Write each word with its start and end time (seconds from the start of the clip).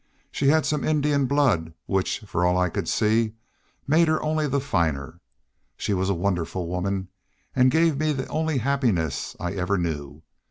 She 0.31 0.47
had 0.47 0.65
some 0.65 0.83
Indian 0.83 1.27
blood, 1.27 1.75
which, 1.85 2.21
for 2.21 2.43
all 2.43 2.57
I 2.57 2.69
could 2.69 2.87
see, 2.89 3.33
made 3.87 4.07
her 4.07 4.19
only 4.23 4.47
the 4.47 4.59
finer. 4.59 5.19
She 5.77 5.93
was 5.93 6.09
a 6.09 6.15
wonderful 6.15 6.67
woman 6.67 7.09
an' 7.55 7.69
gave 7.69 7.99
me 7.99 8.11
the 8.11 8.25
only 8.25 8.57
happiness 8.57 9.35
I 9.39 9.51
ever 9.53 9.77
knew. 9.77 10.23